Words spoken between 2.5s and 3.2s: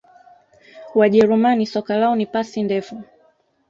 ndefu